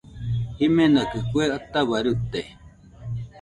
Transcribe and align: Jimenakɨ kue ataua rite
Jimenakɨ 0.57 1.17
kue 1.29 1.43
ataua 1.57 1.97
rite 2.05 2.41